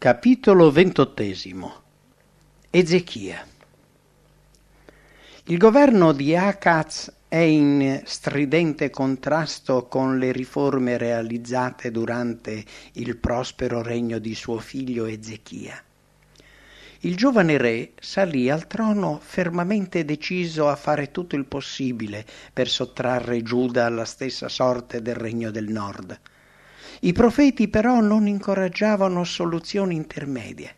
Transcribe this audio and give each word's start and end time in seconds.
Capitolo 0.00 0.70
ventottesimo. 0.70 1.74
Ezechia. 2.70 3.46
Il 5.44 5.58
governo 5.58 6.12
di 6.12 6.34
Akaz 6.34 7.12
è 7.28 7.36
in 7.36 8.00
stridente 8.06 8.88
contrasto 8.88 9.88
con 9.88 10.18
le 10.18 10.32
riforme 10.32 10.96
realizzate 10.96 11.90
durante 11.90 12.64
il 12.92 13.18
prospero 13.18 13.82
regno 13.82 14.18
di 14.18 14.34
suo 14.34 14.58
figlio 14.58 15.04
Ezechia. 15.04 15.84
Il 17.00 17.14
giovane 17.14 17.58
re 17.58 17.92
salì 18.00 18.48
al 18.48 18.66
trono 18.66 19.20
fermamente 19.22 20.06
deciso 20.06 20.70
a 20.70 20.76
fare 20.76 21.10
tutto 21.10 21.36
il 21.36 21.44
possibile 21.44 22.24
per 22.54 22.70
sottrarre 22.70 23.42
Giuda 23.42 23.84
alla 23.84 24.06
stessa 24.06 24.48
sorte 24.48 25.02
del 25.02 25.16
regno 25.16 25.50
del 25.50 25.68
nord 25.68 26.18
i 27.02 27.12
profeti 27.14 27.68
però 27.68 28.00
non 28.00 28.26
incoraggiavano 28.26 29.24
soluzioni 29.24 29.94
intermedie. 29.94 30.76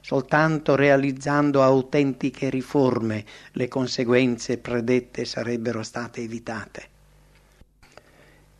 Soltanto 0.00 0.74
realizzando 0.74 1.62
autentiche 1.62 2.50
riforme 2.50 3.24
le 3.52 3.66
conseguenze 3.68 4.58
predette 4.58 5.24
sarebbero 5.24 5.82
state 5.82 6.20
evitate. 6.20 6.88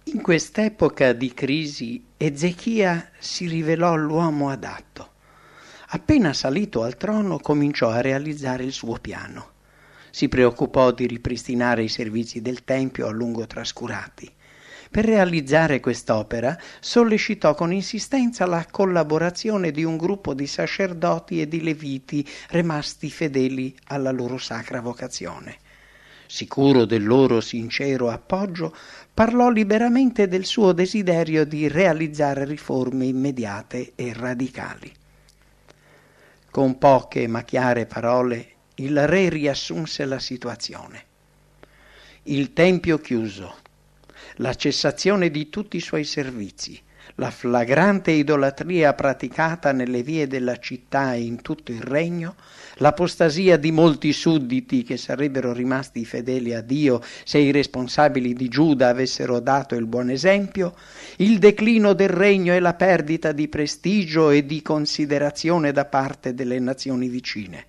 In 0.04 0.22
quest'epoca 0.22 1.12
di 1.12 1.34
crisi 1.34 2.02
Ezechia 2.16 3.10
si 3.18 3.46
rivelò 3.46 3.94
l'uomo 3.94 4.48
adatto. 4.48 5.10
Appena 5.88 6.32
salito 6.32 6.84
al 6.84 6.96
trono 6.96 7.38
cominciò 7.38 7.90
a 7.90 8.00
realizzare 8.00 8.64
il 8.64 8.72
suo 8.72 8.96
piano. 8.98 9.50
Si 10.10 10.28
preoccupò 10.28 10.90
di 10.92 11.06
ripristinare 11.06 11.82
i 11.82 11.88
servizi 11.88 12.40
del 12.40 12.64
Tempio 12.64 13.06
a 13.06 13.10
lungo 13.10 13.46
trascurati 13.46 14.36
per 14.90 15.04
realizzare 15.04 15.80
quest'opera 15.80 16.58
sollecitò 16.80 17.54
con 17.54 17.72
insistenza 17.72 18.46
la 18.46 18.66
collaborazione 18.70 19.70
di 19.70 19.84
un 19.84 19.96
gruppo 19.96 20.34
di 20.34 20.46
sacerdoti 20.46 21.40
e 21.40 21.48
di 21.48 21.62
leviti 21.62 22.26
rimasti 22.50 23.10
fedeli 23.10 23.76
alla 23.86 24.10
loro 24.10 24.38
sacra 24.38 24.80
vocazione. 24.80 25.56
Sicuro 26.26 26.84
del 26.84 27.06
loro 27.06 27.40
sincero 27.40 28.10
appoggio, 28.10 28.74
parlò 29.14 29.48
liberamente 29.48 30.28
del 30.28 30.44
suo 30.44 30.72
desiderio 30.72 31.44
di 31.44 31.68
realizzare 31.68 32.44
riforme 32.44 33.06
immediate 33.06 33.92
e 33.94 34.12
radicali. 34.14 34.92
Con 36.50 36.76
poche 36.76 37.26
ma 37.26 37.42
chiare 37.44 37.86
parole 37.86 38.56
il 38.76 39.06
re 39.06 39.28
riassunse 39.28 40.04
la 40.04 40.18
situazione. 40.18 41.04
Il 42.24 42.52
tempio 42.52 42.98
chiuso, 42.98 43.56
la 44.40 44.54
cessazione 44.54 45.30
di 45.30 45.48
tutti 45.48 45.76
i 45.76 45.80
suoi 45.80 46.04
servizi, 46.04 46.80
la 47.16 47.30
flagrante 47.30 48.12
idolatria 48.12 48.94
praticata 48.94 49.72
nelle 49.72 50.02
vie 50.02 50.28
della 50.28 50.58
città 50.58 51.14
e 51.14 51.22
in 51.22 51.42
tutto 51.42 51.72
il 51.72 51.80
regno, 51.80 52.36
l'apostasia 52.74 53.56
di 53.56 53.72
molti 53.72 54.12
sudditi 54.12 54.84
che 54.84 54.96
sarebbero 54.96 55.52
rimasti 55.52 56.04
fedeli 56.04 56.54
a 56.54 56.60
Dio 56.60 57.02
se 57.24 57.38
i 57.38 57.50
responsabili 57.50 58.32
di 58.32 58.48
Giuda 58.48 58.88
avessero 58.88 59.40
dato 59.40 59.74
il 59.74 59.86
buon 59.86 60.10
esempio, 60.10 60.76
il 61.16 61.38
declino 61.38 61.92
del 61.92 62.10
regno 62.10 62.54
e 62.54 62.60
la 62.60 62.74
perdita 62.74 63.32
di 63.32 63.48
prestigio 63.48 64.30
e 64.30 64.46
di 64.46 64.62
considerazione 64.62 65.72
da 65.72 65.86
parte 65.86 66.34
delle 66.34 66.60
nazioni 66.60 67.08
vicine. 67.08 67.66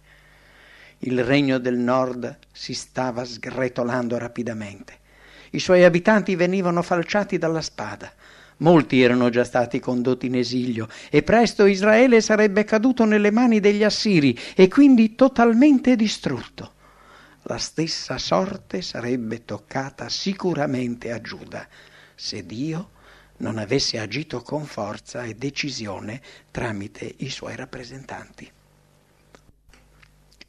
Il 0.99 1.23
regno 1.23 1.57
del 1.57 1.77
nord 1.77 2.37
si 2.51 2.75
stava 2.75 3.25
sgretolando 3.25 4.19
rapidamente 4.19 5.07
i 5.51 5.59
suoi 5.59 5.83
abitanti 5.83 6.35
venivano 6.35 6.81
falciati 6.81 7.37
dalla 7.37 7.61
spada. 7.61 8.11
Molti 8.57 9.01
erano 9.01 9.29
già 9.29 9.43
stati 9.43 9.79
condotti 9.79 10.25
in 10.25 10.35
esilio 10.35 10.87
e 11.09 11.23
presto 11.23 11.65
Israele 11.65 12.19
sarebbe 12.19 12.65
caduto 12.65 13.05
nelle 13.05 13.31
mani 13.31 13.59
degli 13.59 13.83
Assiri 13.83 14.37
e 14.55 14.67
quindi 14.67 15.15
totalmente 15.15 15.95
distrutto. 15.95 16.73
La 17.43 17.57
stessa 17.57 18.17
sorte 18.17 18.81
sarebbe 18.81 19.45
toccata 19.45 20.09
sicuramente 20.09 21.11
a 21.11 21.21
Giuda 21.21 21.67
se 22.15 22.45
Dio 22.45 22.89
non 23.37 23.57
avesse 23.57 23.97
agito 23.97 24.41
con 24.41 24.65
forza 24.65 25.23
e 25.23 25.35
decisione 25.35 26.21
tramite 26.51 27.13
i 27.19 27.29
suoi 27.29 27.55
rappresentanti. 27.55 28.51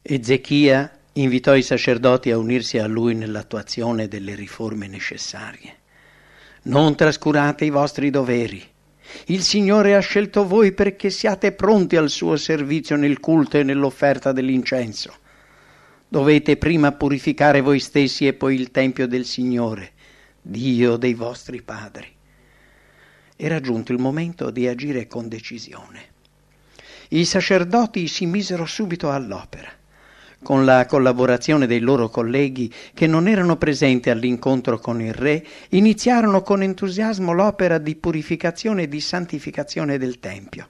Ezechia 0.01 0.99
invitò 1.13 1.55
i 1.55 1.61
sacerdoti 1.61 2.31
a 2.31 2.37
unirsi 2.37 2.77
a 2.77 2.87
lui 2.87 3.15
nell'attuazione 3.15 4.07
delle 4.07 4.33
riforme 4.33 4.87
necessarie. 4.87 5.75
Non 6.63 6.95
trascurate 6.95 7.65
i 7.65 7.69
vostri 7.69 8.09
doveri. 8.09 8.63
Il 9.25 9.41
Signore 9.41 9.95
ha 9.95 9.99
scelto 9.99 10.47
voi 10.47 10.71
perché 10.71 11.09
siate 11.09 11.51
pronti 11.51 11.97
al 11.97 12.09
suo 12.09 12.37
servizio 12.37 12.95
nel 12.95 13.19
culto 13.19 13.57
e 13.57 13.63
nell'offerta 13.63 14.31
dell'incenso. 14.31 15.15
Dovete 16.07 16.55
prima 16.55 16.93
purificare 16.93 17.59
voi 17.59 17.79
stessi 17.79 18.25
e 18.25 18.33
poi 18.33 18.55
il 18.55 18.71
Tempio 18.71 19.07
del 19.07 19.25
Signore, 19.25 19.91
Dio 20.41 20.95
dei 20.95 21.13
vostri 21.13 21.61
padri. 21.61 22.07
Era 23.35 23.59
giunto 23.59 23.91
il 23.91 23.99
momento 23.99 24.49
di 24.49 24.67
agire 24.67 25.07
con 25.07 25.27
decisione. 25.27 26.09
I 27.09 27.25
sacerdoti 27.25 28.07
si 28.07 28.25
misero 28.25 28.65
subito 28.65 29.11
all'opera 29.11 29.79
con 30.43 30.65
la 30.65 30.85
collaborazione 30.85 31.67
dei 31.67 31.79
loro 31.79 32.09
colleghi 32.09 32.71
che 32.93 33.07
non 33.07 33.27
erano 33.27 33.57
presenti 33.57 34.09
all'incontro 34.09 34.79
con 34.79 35.01
il 35.01 35.13
re, 35.13 35.45
iniziarono 35.69 36.41
con 36.41 36.63
entusiasmo 36.63 37.31
l'opera 37.31 37.77
di 37.77 37.95
purificazione 37.95 38.83
e 38.83 38.87
di 38.87 38.99
santificazione 38.99 39.97
del 39.97 40.19
Tempio. 40.19 40.69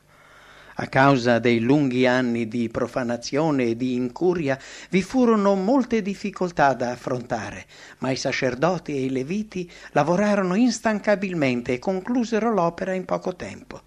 A 0.75 0.87
causa 0.87 1.37
dei 1.39 1.59
lunghi 1.59 2.07
anni 2.07 2.47
di 2.47 2.69
profanazione 2.69 3.65
e 3.65 3.75
di 3.75 3.93
incuria 3.93 4.57
vi 4.89 5.01
furono 5.01 5.53
molte 5.55 6.01
difficoltà 6.01 6.73
da 6.73 6.91
affrontare, 6.91 7.65
ma 7.99 8.09
i 8.09 8.15
sacerdoti 8.15 8.93
e 8.93 9.03
i 9.05 9.09
leviti 9.11 9.69
lavorarono 9.91 10.55
instancabilmente 10.55 11.73
e 11.73 11.79
conclusero 11.79 12.51
l'opera 12.51 12.93
in 12.93 13.05
poco 13.05 13.35
tempo. 13.35 13.81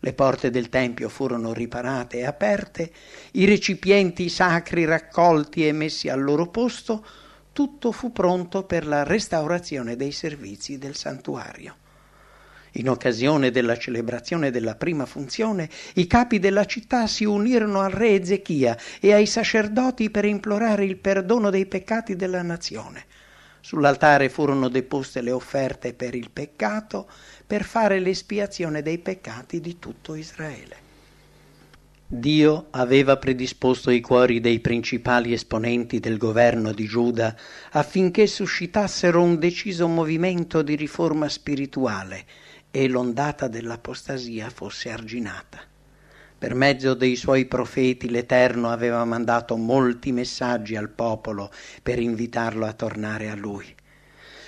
Le 0.00 0.12
porte 0.12 0.50
del 0.50 0.68
Tempio 0.68 1.08
furono 1.08 1.52
riparate 1.52 2.18
e 2.18 2.24
aperte, 2.24 2.90
i 3.32 3.44
recipienti 3.44 4.28
sacri 4.28 4.84
raccolti 4.84 5.66
e 5.66 5.72
messi 5.72 6.08
al 6.08 6.22
loro 6.22 6.46
posto, 6.48 7.04
tutto 7.52 7.90
fu 7.90 8.12
pronto 8.12 8.62
per 8.62 8.86
la 8.86 9.02
restaurazione 9.02 9.96
dei 9.96 10.12
servizi 10.12 10.78
del 10.78 10.94
santuario. 10.94 11.76
In 12.72 12.88
occasione 12.88 13.50
della 13.50 13.76
celebrazione 13.76 14.52
della 14.52 14.76
prima 14.76 15.06
funzione, 15.06 15.68
i 15.94 16.06
capi 16.06 16.38
della 16.38 16.64
città 16.64 17.08
si 17.08 17.24
unirono 17.24 17.80
al 17.80 17.90
re 17.90 18.14
Ezechia 18.14 18.78
e 19.00 19.12
ai 19.12 19.26
sacerdoti 19.26 20.10
per 20.10 20.24
implorare 20.24 20.84
il 20.84 20.96
perdono 20.96 21.50
dei 21.50 21.66
peccati 21.66 22.14
della 22.14 22.42
nazione. 22.42 23.06
Sull'altare 23.68 24.30
furono 24.30 24.70
deposte 24.70 25.20
le 25.20 25.30
offerte 25.30 25.92
per 25.92 26.14
il 26.14 26.30
peccato, 26.30 27.06
per 27.46 27.64
fare 27.64 28.00
l'espiazione 28.00 28.80
dei 28.80 28.96
peccati 28.96 29.60
di 29.60 29.78
tutto 29.78 30.14
Israele. 30.14 30.76
Dio 32.06 32.68
aveva 32.70 33.18
predisposto 33.18 33.90
i 33.90 34.00
cuori 34.00 34.40
dei 34.40 34.60
principali 34.60 35.34
esponenti 35.34 36.00
del 36.00 36.16
governo 36.16 36.72
di 36.72 36.86
Giuda 36.86 37.36
affinché 37.72 38.26
suscitassero 38.26 39.20
un 39.20 39.38
deciso 39.38 39.86
movimento 39.86 40.62
di 40.62 40.74
riforma 40.74 41.28
spirituale 41.28 42.24
e 42.70 42.88
l'ondata 42.88 43.48
dell'apostasia 43.48 44.48
fosse 44.48 44.90
arginata. 44.90 45.60
Per 46.38 46.54
mezzo 46.54 46.94
dei 46.94 47.16
suoi 47.16 47.46
profeti 47.46 48.08
l'Eterno 48.08 48.70
aveva 48.70 49.04
mandato 49.04 49.56
molti 49.56 50.12
messaggi 50.12 50.76
al 50.76 50.88
popolo 50.88 51.50
per 51.82 51.98
invitarlo 51.98 52.64
a 52.64 52.72
tornare 52.74 53.28
a 53.28 53.34
lui. 53.34 53.74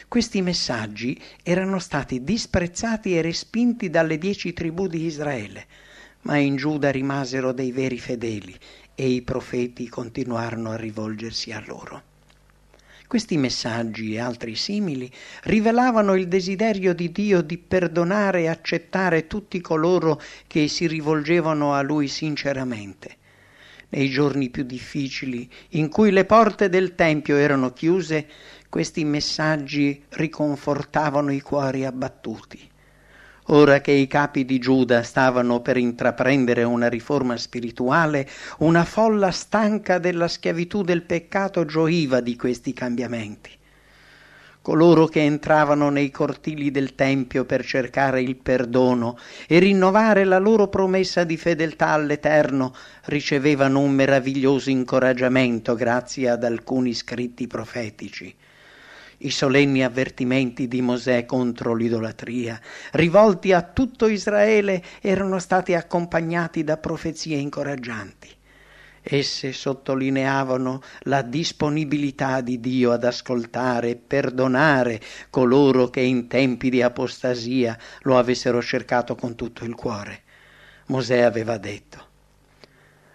Questi 0.06 0.40
messaggi 0.40 1.20
erano 1.42 1.80
stati 1.80 2.22
disprezzati 2.22 3.16
e 3.16 3.22
respinti 3.22 3.90
dalle 3.90 4.18
dieci 4.18 4.52
tribù 4.52 4.86
di 4.86 5.04
Israele, 5.04 5.66
ma 6.22 6.36
in 6.36 6.54
Giuda 6.54 6.90
rimasero 6.90 7.50
dei 7.50 7.72
veri 7.72 7.98
fedeli 7.98 8.56
e 8.94 9.08
i 9.08 9.22
profeti 9.22 9.88
continuarono 9.88 10.70
a 10.70 10.76
rivolgersi 10.76 11.50
a 11.50 11.60
loro. 11.66 12.09
Questi 13.10 13.36
messaggi 13.38 14.14
e 14.14 14.20
altri 14.20 14.54
simili 14.54 15.10
rivelavano 15.42 16.14
il 16.14 16.28
desiderio 16.28 16.94
di 16.94 17.10
Dio 17.10 17.42
di 17.42 17.58
perdonare 17.58 18.42
e 18.42 18.46
accettare 18.46 19.26
tutti 19.26 19.60
coloro 19.60 20.22
che 20.46 20.68
si 20.68 20.86
rivolgevano 20.86 21.74
a 21.74 21.82
Lui 21.82 22.06
sinceramente. 22.06 23.16
Nei 23.88 24.08
giorni 24.10 24.48
più 24.48 24.62
difficili, 24.62 25.50
in 25.70 25.88
cui 25.88 26.12
le 26.12 26.24
porte 26.24 26.68
del 26.68 26.94
Tempio 26.94 27.34
erano 27.34 27.72
chiuse, 27.72 28.28
questi 28.68 29.04
messaggi 29.04 30.04
riconfortavano 30.10 31.32
i 31.32 31.40
cuori 31.40 31.84
abbattuti. 31.84 32.69
Ora 33.46 33.80
che 33.80 33.90
i 33.92 34.06
capi 34.06 34.44
di 34.44 34.58
Giuda 34.58 35.02
stavano 35.02 35.60
per 35.60 35.76
intraprendere 35.76 36.62
una 36.62 36.88
riforma 36.88 37.36
spirituale, 37.36 38.28
una 38.58 38.84
folla 38.84 39.30
stanca 39.30 39.98
della 39.98 40.28
schiavitù 40.28 40.82
del 40.82 41.02
peccato 41.02 41.64
gioiva 41.64 42.20
di 42.20 42.36
questi 42.36 42.72
cambiamenti. 42.72 43.58
coloro 44.62 45.06
che 45.06 45.22
entravano 45.22 45.88
nei 45.88 46.10
cortili 46.10 46.70
del 46.70 46.94
Tempio 46.94 47.44
per 47.44 47.64
cercare 47.64 48.20
il 48.20 48.36
perdono 48.36 49.18
e 49.48 49.58
rinnovare 49.58 50.24
la 50.24 50.38
loro 50.38 50.68
promessa 50.68 51.24
di 51.24 51.36
fedeltà 51.36 51.88
all'Eterno, 51.88 52.74
ricevevano 53.06 53.80
un 53.80 53.92
meraviglioso 53.92 54.70
incoraggiamento 54.70 55.74
grazie 55.74 56.28
ad 56.28 56.44
alcuni 56.44 56.92
scritti 56.94 57.46
profetici. 57.46 58.34
I 59.22 59.30
solenni 59.30 59.84
avvertimenti 59.84 60.66
di 60.66 60.80
Mosè 60.80 61.26
contro 61.26 61.74
l'idolatria, 61.74 62.58
rivolti 62.92 63.52
a 63.52 63.60
tutto 63.60 64.06
Israele, 64.08 64.82
erano 65.02 65.38
stati 65.38 65.74
accompagnati 65.74 66.64
da 66.64 66.78
profezie 66.78 67.36
incoraggianti. 67.36 68.30
Esse 69.02 69.52
sottolineavano 69.52 70.80
la 71.00 71.20
disponibilità 71.20 72.40
di 72.40 72.60
Dio 72.60 72.92
ad 72.92 73.04
ascoltare 73.04 73.90
e 73.90 73.96
perdonare 73.96 74.98
coloro 75.28 75.90
che 75.90 76.00
in 76.00 76.26
tempi 76.26 76.70
di 76.70 76.80
apostasia 76.80 77.78
lo 78.02 78.16
avessero 78.16 78.62
cercato 78.62 79.16
con 79.16 79.34
tutto 79.34 79.66
il 79.66 79.74
cuore. 79.74 80.22
Mosè 80.86 81.20
aveva 81.20 81.58
detto 81.58 82.06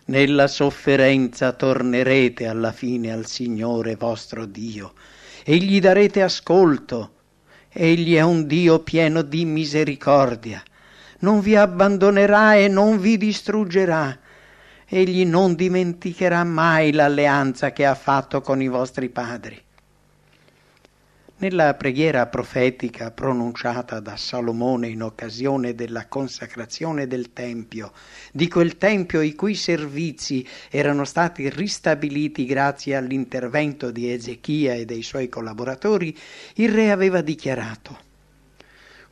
Nella 0.05 0.45
sofferenza 0.45 1.51
tornerete 1.53 2.45
alla 2.45 2.71
fine 2.71 3.11
al 3.11 3.25
Signore 3.25 3.95
vostro 3.95 4.45
Dio 4.45 4.93
e 5.47 5.57
gli 5.57 5.79
darete 5.79 6.23
ascolto. 6.23 7.11
Egli 7.69 8.15
è 8.15 8.21
un 8.21 8.47
Dio 8.47 8.79
pieno 8.79 9.21
di 9.21 9.45
misericordia. 9.45 10.63
Non 11.19 11.39
vi 11.39 11.55
abbandonerà 11.55 12.55
e 12.55 12.67
non 12.67 12.99
vi 12.99 13.17
distruggerà 13.17 14.17
egli 14.87 15.25
non 15.25 15.55
dimenticherà 15.55 16.43
mai 16.43 16.91
l'alleanza 16.91 17.71
che 17.71 17.85
ha 17.85 17.95
fatto 17.95 18.41
con 18.41 18.61
i 18.61 18.67
vostri 18.67 19.09
padri. 19.09 19.59
Nella 21.37 21.73
preghiera 21.73 22.27
profetica 22.27 23.11
pronunciata 23.11 23.99
da 23.99 24.15
Salomone 24.15 24.87
in 24.87 25.03
occasione 25.03 25.75
della 25.75 26.07
consacrazione 26.07 27.07
del 27.07 27.33
Tempio, 27.33 27.91
di 28.31 28.47
quel 28.47 28.77
Tempio 28.77 29.19
i 29.19 29.35
cui 29.35 29.53
servizi 29.53 30.47
erano 30.69 31.03
stati 31.03 31.49
ristabiliti 31.49 32.45
grazie 32.45 32.95
all'intervento 32.95 33.91
di 33.91 34.09
Ezechia 34.09 34.75
e 34.75 34.85
dei 34.85 35.03
suoi 35.03 35.27
collaboratori, 35.27 36.17
il 36.55 36.69
re 36.69 36.91
aveva 36.91 37.19
dichiarato 37.19 37.99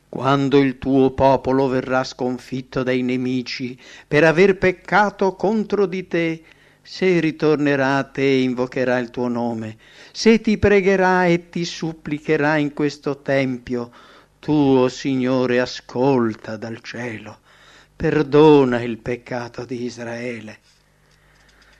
quando 0.08 0.60
il 0.60 0.78
tuo 0.78 1.10
popolo 1.10 1.66
verrà 1.66 2.04
sconfitto 2.04 2.82
dai 2.82 3.02
nemici 3.02 3.76
per 4.06 4.24
aver 4.24 4.56
peccato 4.56 5.34
contro 5.34 5.86
di 5.86 6.06
te, 6.06 6.42
se 6.84 7.18
ritornerà 7.18 7.96
a 7.96 8.04
te 8.04 8.22
e 8.22 8.42
invocherà 8.42 8.98
il 8.98 9.10
tuo 9.10 9.26
nome, 9.28 9.78
se 10.12 10.40
ti 10.40 10.58
pregherà 10.58 11.26
e 11.26 11.48
ti 11.48 11.64
supplicherà 11.64 12.58
in 12.58 12.74
questo 12.74 13.22
tempio, 13.22 13.90
tu, 14.38 14.52
oh 14.52 14.88
Signore, 14.88 15.60
ascolta 15.60 16.56
dal 16.56 16.80
cielo, 16.82 17.38
perdona 17.96 18.82
il 18.82 18.98
peccato 18.98 19.64
di 19.64 19.82
Israele. 19.84 20.58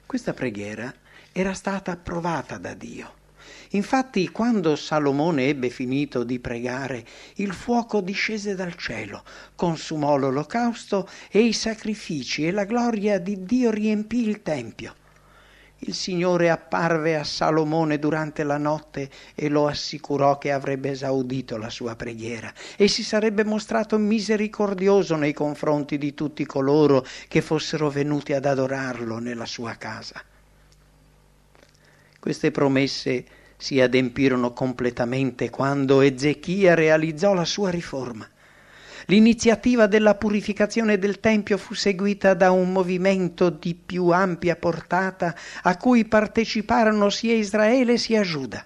Questa 0.06 0.32
preghiera 0.32 0.92
era 1.30 1.52
stata 1.52 1.92
approvata 1.92 2.56
da 2.56 2.72
Dio 2.72 3.22
Infatti, 3.70 4.30
quando 4.30 4.76
Salomone 4.76 5.48
ebbe 5.48 5.70
finito 5.70 6.24
di 6.24 6.38
pregare, 6.38 7.04
il 7.36 7.52
fuoco 7.52 8.00
discese 8.00 8.54
dal 8.54 8.76
cielo, 8.76 9.24
consumò 9.54 10.16
l'olocausto 10.16 11.08
e 11.30 11.40
i 11.40 11.52
sacrifici 11.52 12.46
e 12.46 12.50
la 12.50 12.64
gloria 12.64 13.18
di 13.18 13.44
Dio 13.44 13.70
riempì 13.70 14.28
il 14.28 14.42
tempio. 14.42 14.94
Il 15.86 15.94
Signore 15.94 16.48
apparve 16.48 17.16
a 17.16 17.24
Salomone 17.24 17.98
durante 17.98 18.42
la 18.42 18.56
notte 18.56 19.10
e 19.34 19.50
lo 19.50 19.66
assicurò 19.66 20.38
che 20.38 20.50
avrebbe 20.50 20.90
esaudito 20.90 21.58
la 21.58 21.68
sua 21.68 21.94
preghiera 21.94 22.50
e 22.76 22.88
si 22.88 23.02
sarebbe 23.02 23.44
mostrato 23.44 23.98
misericordioso 23.98 25.16
nei 25.16 25.34
confronti 25.34 25.98
di 25.98 26.14
tutti 26.14 26.46
coloro 26.46 27.04
che 27.28 27.42
fossero 27.42 27.90
venuti 27.90 28.32
ad 28.32 28.46
adorarlo 28.46 29.18
nella 29.18 29.44
sua 29.44 29.74
casa. 29.74 30.22
Queste 32.18 32.50
promesse 32.50 33.26
si 33.56 33.80
adempirono 33.80 34.52
completamente 34.52 35.50
quando 35.50 36.00
Ezechia 36.00 36.74
realizzò 36.74 37.34
la 37.34 37.44
sua 37.44 37.70
riforma. 37.70 38.28
L'iniziativa 39.06 39.86
della 39.86 40.14
purificazione 40.14 40.98
del 40.98 41.20
Tempio 41.20 41.58
fu 41.58 41.74
seguita 41.74 42.34
da 42.34 42.50
un 42.50 42.72
movimento 42.72 43.50
di 43.50 43.74
più 43.74 44.08
ampia 44.08 44.56
portata 44.56 45.34
a 45.62 45.76
cui 45.76 46.04
parteciparono 46.06 47.10
sia 47.10 47.34
Israele 47.34 47.98
sia 47.98 48.22
Giuda 48.22 48.64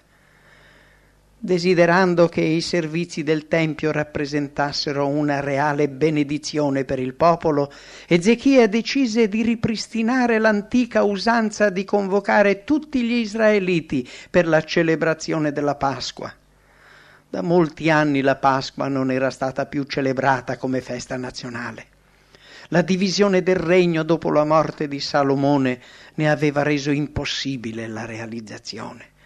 desiderando 1.41 2.29
che 2.29 2.41
i 2.41 2.61
servizi 2.61 3.23
del 3.23 3.47
Tempio 3.47 3.93
rappresentassero 3.93 5.07
una 5.07 5.39
reale 5.39 5.89
benedizione 5.89 6.85
per 6.85 6.99
il 6.99 7.15
popolo, 7.15 7.73
Ezechia 8.09 8.67
decise 8.67 9.29
di 9.29 9.43
ripristinare 9.43 10.39
l'antica 10.39 11.05
usanza 11.05 11.71
di 11.71 11.85
convocare 11.85 12.65
tutti 12.65 13.03
gli 13.03 13.15
israeliti 13.15 14.09
per 14.31 14.49
la 14.49 14.63
celebrazione 14.63 15.53
della 15.53 15.77
Pasqua. 15.77 16.33
Da 17.31 17.43
molti 17.43 17.89
anni 17.89 18.21
la 18.21 18.37
Pasqua 18.37 18.89
non 18.89 19.11
era 19.13 19.31
stata 19.31 19.67
più 19.67 19.85
celebrata 19.85 20.57
come 20.57 20.81
festa 20.81 21.17
nazionale. 21.17 21.87
La 22.71 22.83
divisione 22.83 23.43
del 23.43 23.57
regno 23.57 24.03
dopo 24.03 24.31
la 24.31 24.45
morte 24.45 24.89
di 24.89 24.99
Salomone 24.99 25.81
ne 26.15 26.31
aveva 26.31 26.63
reso 26.63 26.91
impossibile 26.91 27.87
la 27.87 28.05
realizzazione. 28.05 29.17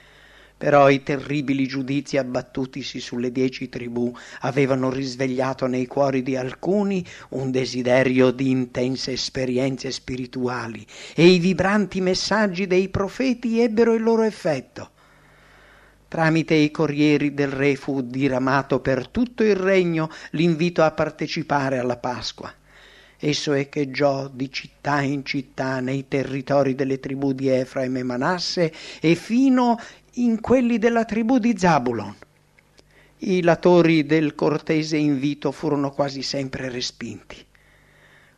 Però 0.62 0.88
i 0.88 1.03
terribili 1.03 1.67
giudizi 1.67 2.19
abbattutisi 2.19 3.00
sulle 3.00 3.32
dieci 3.32 3.69
tribù 3.69 4.14
avevano 4.43 4.91
risvegliato 4.91 5.67
nei 5.67 5.88
cuori 5.88 6.23
di 6.23 6.37
alcuni 6.37 7.05
un 7.31 7.50
desiderio 7.50 8.31
di 8.31 8.50
intense 8.50 9.11
esperienze 9.11 9.91
spirituali 9.91 10.87
e 11.17 11.26
i 11.26 11.41
vibranti 11.41 12.00
messaggi 12.00 12.69
dei 12.69 12.91
profeti 12.91 13.59
ebbero 13.59 13.94
il 13.94 14.05
loro 14.05 14.23
effetto. 14.23 14.91
Tramite 16.06 16.55
i 16.55 16.70
corrieri 16.70 17.35
del 17.35 17.50
re 17.50 17.75
fu 17.75 18.00
diramato 18.00 18.79
per 18.79 19.09
tutto 19.09 19.43
il 19.43 19.56
regno 19.56 20.11
l'invito 20.31 20.85
a 20.85 20.93
partecipare 20.93 21.79
alla 21.79 21.97
Pasqua. 21.97 22.55
Esso 23.25 23.53
echeggiò 23.53 24.27
di 24.27 24.51
città 24.51 25.01
in 25.01 25.25
città 25.25 25.79
nei 25.79 26.09
territori 26.09 26.75
delle 26.75 26.99
tribù 26.99 27.33
di 27.33 27.49
Efraim 27.49 27.99
e 27.99 28.03
Manasse 28.03 28.73
e 29.01 29.15
fino 29.15 29.79
in 30.15 30.41
quelli 30.41 30.77
della 30.77 31.05
tribù 31.05 31.39
di 31.39 31.57
Zabulon. 31.57 32.17
I 33.19 33.43
latori 33.43 34.07
del 34.07 34.35
cortese 34.35 34.97
invito 34.97 35.53
furono 35.53 35.93
quasi 35.93 36.23
sempre 36.23 36.69
respinti. 36.69 37.37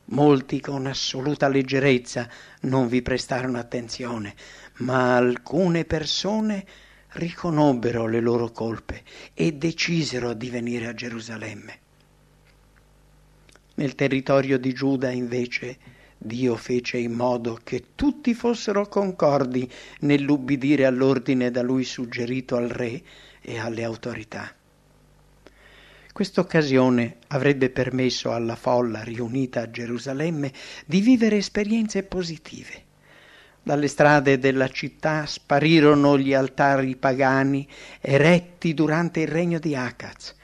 Molti 0.09 0.61
con 0.61 0.85
assoluta 0.85 1.49
leggerezza 1.49 2.29
non 2.61 2.87
vi 2.87 3.01
prestarono 3.01 3.57
attenzione, 3.57 4.35
ma 4.81 5.17
alcune 5.17 5.87
persone 5.87 6.63
riconobbero 7.13 8.07
le 8.07 8.21
loro 8.21 8.51
colpe 8.51 9.03
e 9.33 9.53
decisero 9.53 10.35
di 10.35 10.51
venire 10.51 10.89
a 10.89 10.93
Gerusalemme. 10.93 11.79
Nel 13.77 13.97
territorio 13.97 14.57
di 14.57 14.73
Giuda 14.73 15.11
invece 15.11 15.77
Dio 16.17 16.55
fece 16.55 16.99
in 16.99 17.13
modo 17.13 17.59
che 17.63 17.87
tutti 17.97 18.33
fossero 18.33 18.87
concordi 18.87 19.69
nell'ubbidire 20.01 20.87
all'ordine 20.87 21.51
da 21.51 21.61
lui 21.61 21.83
suggerito 21.83 22.55
al 22.57 22.69
re 22.69 23.03
e 23.41 23.59
alle 23.59 23.83
autorità. 23.83 24.55
Questa 26.13 26.41
occasione 26.41 27.17
avrebbe 27.29 27.69
permesso 27.69 28.33
alla 28.33 28.55
folla 28.55 29.03
riunita 29.03 29.63
a 29.63 29.71
Gerusalemme 29.71 30.53
di 30.87 31.01
vivere 31.01 31.39
esperienze 31.39 32.05
positive. 32.05 32.85
Dalle 33.61 33.89
strade 33.89 34.39
della 34.39 34.69
città 34.69 35.27
sparirono 35.27 36.17
gli 36.17 36.33
altari 36.33 36.95
pagani 36.95 37.69
eretti 38.01 38.73
durante 38.73 39.21
il 39.21 39.29
regno 39.29 39.59
di 39.59 39.75
Acaz 39.75 40.35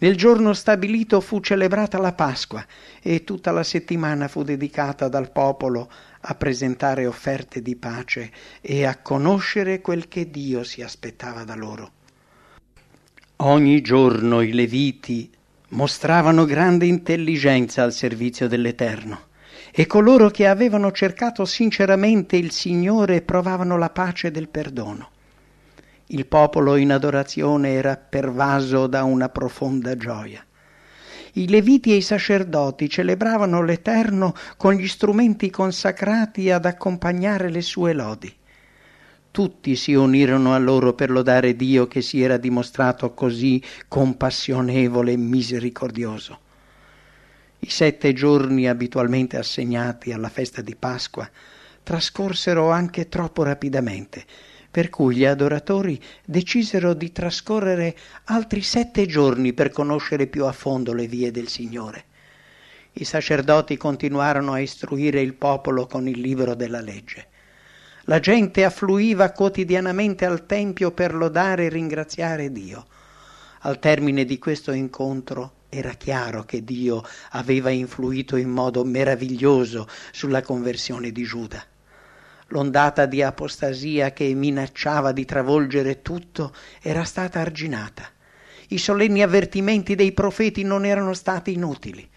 nel 0.00 0.16
giorno 0.16 0.52
stabilito 0.54 1.20
fu 1.20 1.40
celebrata 1.40 1.98
la 1.98 2.12
Pasqua 2.12 2.64
e 3.02 3.24
tutta 3.24 3.50
la 3.50 3.62
settimana 3.62 4.28
fu 4.28 4.42
dedicata 4.42 5.08
dal 5.08 5.30
popolo 5.30 5.90
a 6.22 6.34
presentare 6.34 7.06
offerte 7.06 7.60
di 7.62 7.76
pace 7.76 8.30
e 8.60 8.84
a 8.84 8.96
conoscere 8.98 9.80
quel 9.80 10.08
che 10.08 10.30
Dio 10.30 10.64
si 10.64 10.82
aspettava 10.82 11.44
da 11.44 11.54
loro. 11.54 11.92
Ogni 13.36 13.80
giorno 13.80 14.40
i 14.42 14.52
Leviti 14.52 15.30
mostravano 15.70 16.44
grande 16.44 16.86
intelligenza 16.86 17.82
al 17.82 17.92
servizio 17.92 18.48
dell'Eterno 18.48 19.28
e 19.70 19.86
coloro 19.86 20.30
che 20.30 20.46
avevano 20.46 20.92
cercato 20.92 21.44
sinceramente 21.44 22.36
il 22.36 22.50
Signore 22.50 23.20
provavano 23.20 23.76
la 23.76 23.90
pace 23.90 24.30
del 24.30 24.48
perdono. 24.48 25.10
Il 26.12 26.26
popolo 26.26 26.74
in 26.74 26.90
adorazione 26.90 27.72
era 27.74 27.96
pervaso 27.96 28.88
da 28.88 29.04
una 29.04 29.28
profonda 29.28 29.96
gioia. 29.96 30.44
I 31.34 31.48
leviti 31.48 31.92
e 31.92 31.96
i 31.96 32.02
sacerdoti 32.02 32.90
celebravano 32.90 33.62
l'Eterno 33.62 34.34
con 34.56 34.74
gli 34.74 34.88
strumenti 34.88 35.50
consacrati 35.50 36.50
ad 36.50 36.64
accompagnare 36.64 37.48
le 37.48 37.62
sue 37.62 37.92
lodi. 37.92 38.34
tutti 39.30 39.76
si 39.76 39.94
unirono 39.94 40.52
a 40.52 40.58
loro 40.58 40.94
per 40.94 41.10
lodare 41.10 41.54
Dio 41.54 41.86
che 41.86 42.02
si 42.02 42.20
era 42.20 42.36
dimostrato 42.36 43.14
così 43.14 43.62
compassionevole 43.86 45.12
e 45.12 45.16
misericordioso. 45.16 46.38
I 47.60 47.70
sette 47.70 48.12
giorni 48.12 48.68
abitualmente 48.68 49.36
assegnati 49.36 50.12
alla 50.12 50.28
festa 50.28 50.62
di 50.62 50.74
Pasqua 50.74 51.28
trascorsero 51.82 52.70
anche 52.70 53.08
troppo 53.08 53.42
rapidamente, 53.42 54.24
per 54.70 54.88
cui 54.88 55.16
gli 55.16 55.24
adoratori 55.24 56.00
decisero 56.24 56.94
di 56.94 57.10
trascorrere 57.10 57.96
altri 58.24 58.62
sette 58.62 59.06
giorni 59.06 59.52
per 59.52 59.70
conoscere 59.70 60.26
più 60.26 60.44
a 60.44 60.52
fondo 60.52 60.92
le 60.92 61.06
vie 61.06 61.30
del 61.30 61.48
Signore. 61.48 62.04
I 62.92 63.04
sacerdoti 63.04 63.76
continuarono 63.76 64.52
a 64.52 64.60
istruire 64.60 65.20
il 65.20 65.34
popolo 65.34 65.86
con 65.86 66.06
il 66.06 66.20
libro 66.20 66.54
della 66.54 66.80
legge. 66.80 67.28
La 68.04 68.20
gente 68.20 68.64
affluiva 68.64 69.30
quotidianamente 69.30 70.24
al 70.24 70.46
Tempio 70.46 70.90
per 70.92 71.14
lodare 71.14 71.66
e 71.66 71.68
ringraziare 71.68 72.50
Dio. 72.50 72.86
Al 73.60 73.78
termine 73.78 74.24
di 74.24 74.38
questo 74.38 74.72
incontro 74.72 75.58
era 75.68 75.90
chiaro 75.92 76.44
che 76.44 76.64
Dio 76.64 77.04
aveva 77.30 77.70
influito 77.70 78.36
in 78.36 78.50
modo 78.50 78.84
meraviglioso 78.84 79.86
sulla 80.10 80.42
conversione 80.42 81.12
di 81.12 81.22
Giuda. 81.22 81.64
L'ondata 82.52 83.06
di 83.06 83.22
apostasia 83.22 84.12
che 84.12 84.34
minacciava 84.34 85.12
di 85.12 85.24
travolgere 85.24 86.02
tutto 86.02 86.52
era 86.82 87.04
stata 87.04 87.38
arginata. 87.38 88.10
I 88.70 88.78
solenni 88.78 89.22
avvertimenti 89.22 89.94
dei 89.94 90.10
profeti 90.10 90.64
non 90.64 90.84
erano 90.84 91.14
stati 91.14 91.52
inutili. 91.52 92.08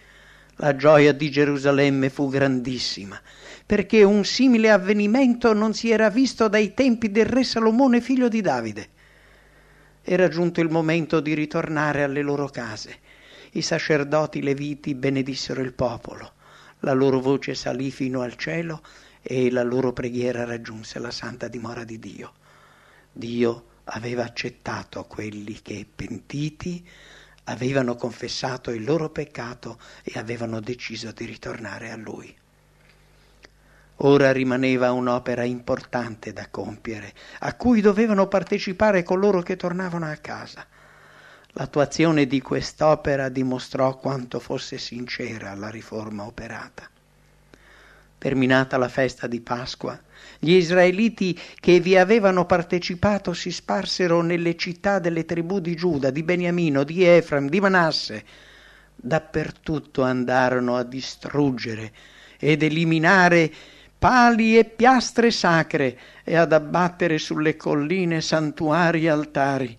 La 0.55 0.75
gioia 0.75 1.11
di 1.11 1.29
Gerusalemme 1.29 2.09
fu 2.09 2.29
grandissima, 2.29 3.19
perché 3.63 4.01
un 4.01 4.25
simile 4.25 4.71
avvenimento 4.71 5.53
non 5.53 5.75
si 5.75 5.91
era 5.91 6.09
visto 6.09 6.47
dai 6.47 6.73
tempi 6.73 7.11
del 7.11 7.25
re 7.25 7.43
Salomone 7.43 8.01
figlio 8.01 8.27
di 8.27 8.41
Davide. 8.41 8.89
Era 10.01 10.29
giunto 10.29 10.61
il 10.61 10.69
momento 10.69 11.19
di 11.19 11.35
ritornare 11.35 12.01
alle 12.01 12.23
loro 12.23 12.47
case. 12.47 12.97
I 13.51 13.61
sacerdoti 13.61 14.41
leviti 14.41 14.95
benedissero 14.95 15.61
il 15.61 15.73
popolo, 15.73 16.33
la 16.79 16.93
loro 16.93 17.19
voce 17.19 17.53
salì 17.53 17.91
fino 17.91 18.21
al 18.21 18.35
cielo 18.35 18.81
e 19.23 19.49
la 19.49 19.63
loro 19.63 19.93
preghiera 19.93 20.43
raggiunse 20.43 20.99
la 20.99 21.09
santa 21.09 21.47
dimora 21.47 21.85
di 21.85 21.97
Dio. 21.97 22.33
Dio 23.11 23.65
aveva 23.85 24.23
accettato 24.23 25.05
quelli 25.05 25.61
che, 25.61 25.87
pentiti, 25.93 26.85
avevano 27.45 27.95
confessato 27.95 28.71
il 28.71 28.83
loro 28.83 29.09
peccato 29.09 29.79
e 30.03 30.19
avevano 30.19 30.59
deciso 30.59 31.11
di 31.11 31.25
ritornare 31.25 31.89
a 31.89 31.95
Lui. 31.95 32.35
Ora 33.97 34.31
rimaneva 34.31 34.91
un'opera 34.91 35.43
importante 35.43 36.33
da 36.33 36.47
compiere, 36.49 37.13
a 37.39 37.55
cui 37.55 37.79
dovevano 37.79 38.27
partecipare 38.27 39.03
coloro 39.03 39.41
che 39.41 39.55
tornavano 39.55 40.05
a 40.05 40.15
casa. 40.15 40.67
L'attuazione 41.55 42.25
di 42.25 42.41
quest'opera 42.41 43.29
dimostrò 43.29 43.97
quanto 43.97 44.39
fosse 44.39 44.77
sincera 44.77 45.53
la 45.53 45.69
riforma 45.69 46.25
operata. 46.25 46.89
Terminata 48.23 48.77
la 48.77 48.87
festa 48.87 49.27
di 49.27 49.41
Pasqua, 49.41 49.99
gli 50.39 50.53
israeliti 50.53 51.37
che 51.59 51.81
vi 51.81 51.97
avevano 51.97 52.45
partecipato 52.45 53.33
si 53.33 53.51
sparsero 53.51 54.21
nelle 54.21 54.55
città 54.55 54.99
delle 54.99 55.25
tribù 55.25 55.59
di 55.59 55.75
Giuda, 55.75 56.09
di 56.09 56.23
Beniamino, 56.23 56.85
di 56.85 57.03
Efraim, 57.03 57.49
di 57.49 57.59
Manasse. 57.59 58.23
Dappertutto 58.95 60.03
andarono 60.03 60.77
a 60.77 60.83
distruggere 60.83 61.91
ed 62.39 62.63
eliminare 62.63 63.51
pali 63.99 64.57
e 64.57 64.63
piastre 64.63 65.29
sacre 65.29 65.99
e 66.23 66.37
ad 66.37 66.53
abbattere 66.53 67.17
sulle 67.17 67.57
colline 67.57 68.21
santuari 68.21 69.03
e 69.03 69.09
altari. 69.09 69.77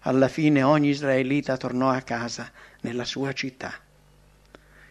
Alla 0.00 0.26
fine 0.26 0.64
ogni 0.64 0.88
israelita 0.88 1.56
tornò 1.56 1.90
a 1.90 2.00
casa 2.00 2.50
nella 2.80 3.04
sua 3.04 3.32
città. 3.32 3.72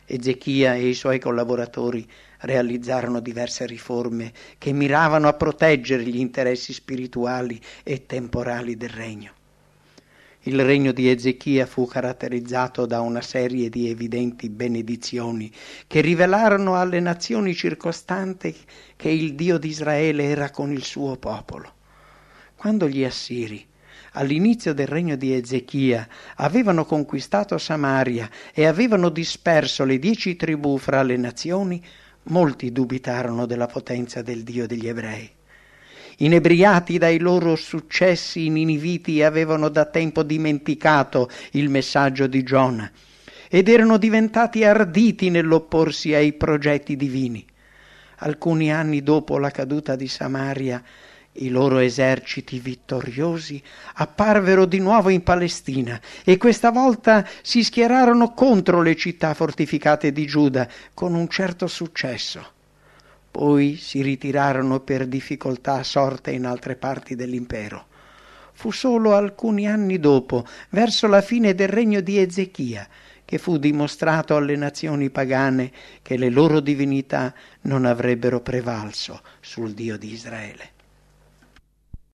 Ezechia 0.06 0.76
e 0.76 0.88
i 0.88 0.94
suoi 0.94 1.20
collaboratori 1.20 2.10
realizzarono 2.44 3.20
diverse 3.20 3.66
riforme 3.66 4.32
che 4.58 4.72
miravano 4.72 5.28
a 5.28 5.34
proteggere 5.34 6.04
gli 6.04 6.20
interessi 6.20 6.74
spirituali 6.74 7.60
e 7.84 8.06
temporali 8.06 8.78
del 8.78 8.90
regno. 8.90 9.32
Il 10.46 10.62
regno 10.64 10.92
di 10.92 11.10
Ezechia 11.10 11.66
fu 11.66 11.88
caratterizzato 11.88 12.86
da 12.86 13.00
una 13.00 13.22
serie 13.22 13.70
di 13.70 13.90
evidenti 13.90 14.50
benedizioni 14.50 15.50
che 15.88 16.02
rivelarono 16.02 16.76
alle 16.76 17.00
nazioni 17.00 17.54
circostanti 17.54 18.54
che 18.98 19.10
il 19.10 19.36
Dio 19.36 19.58
di 19.58 19.70
Israele 19.70 20.26
era 20.26 20.50
con 20.50 20.74
il 20.74 20.84
suo 20.84 21.16
popolo. 21.16 21.74
Quando 22.58 22.90
gli 22.90 23.06
Assiri 23.06 23.66
all'inizio 24.14 24.74
del 24.74 24.88
regno 24.88 25.16
di 25.16 25.34
Ezechia 25.34 26.08
avevano 26.36 26.86
conquistato 26.86 27.58
Samaria 27.58 28.30
e 28.54 28.66
avevano 28.66 29.10
disperso 29.10 29.86
le 29.86 29.98
dieci 29.98 30.36
tribù 30.36 30.78
fra 30.78 31.04
le 31.04 31.18
nazioni, 31.18 31.82
molti 32.26 32.72
dubitarono 32.72 33.46
della 33.46 33.68
potenza 33.68 34.22
del 34.22 34.44
Dio 34.44 34.68
degli 34.68 34.88
ebrei. 34.88 35.30
Inebriati 36.18 36.98
dai 36.98 37.20
loro 37.20 37.56
successi, 37.56 38.46
i 38.46 38.50
niniviti 38.50 39.24
avevano 39.24 39.70
da 39.70 39.86
tempo 39.86 40.24
dimenticato 40.24 41.30
il 41.52 41.70
messaggio 41.70 42.28
di 42.28 42.44
Giona 42.44 42.92
ed 43.50 43.68
erano 43.68 43.98
diventati 43.98 44.64
arditi 44.64 45.30
nell'opporsi 45.30 46.14
ai 46.14 46.34
progetti 46.34 46.96
divini. 46.96 47.46
Alcuni 48.18 48.72
anni 48.72 49.02
dopo 49.04 49.38
la 49.38 49.50
caduta 49.50 49.96
di 49.96 50.08
Samaria, 50.08 50.82
i 51.38 51.50
loro 51.50 51.80
eserciti 51.80 52.60
vittoriosi 52.60 53.62
apparvero 53.96 54.66
di 54.66 54.80
nuovo 54.80 55.10
in 55.10 55.24
Palestina 55.24 56.00
e 56.24 56.38
questa 56.38 56.72
volta 56.72 57.28
si 57.42 57.64
schierarono 57.64 58.34
contro 58.34 58.82
le 58.82 58.96
città 58.96 59.34
fortificate 59.34 60.12
di 60.12 60.26
Giuda 60.26 60.68
con 60.94 61.16
un 61.16 61.28
certo 61.30 61.68
successo. 61.68 62.52
Poi 63.32 63.78
si 63.78 64.04
ritirarono 64.04 64.82
per 64.82 65.08
difficoltà 65.08 65.82
sorte 65.82 66.32
in 66.32 66.46
altre 66.46 66.76
parti 66.76 67.16
dell'impero. 67.16 67.88
Fu 68.54 68.70
solo 68.70 69.16
alcuni 69.16 69.68
anni 69.68 70.00
dopo, 70.00 70.46
verso 70.70 71.08
la 71.08 71.22
fine 71.22 71.56
del 71.56 71.70
regno 71.70 72.02
di 72.02 72.20
Ezechia, 72.20 72.88
che 73.26 73.40
fu 73.40 73.58
dimostrato 73.58 74.36
alle 74.36 74.56
nazioni 74.56 75.10
pagane 75.10 75.72
che 76.04 76.18
le 76.18 76.30
loro 76.30 76.60
divinità 76.60 77.34
non 77.62 77.86
avrebbero 77.86 78.42
prevalso 78.42 79.22
sul 79.40 79.74
Dio 79.74 79.98
di 79.98 80.12
Israele. 80.12 80.73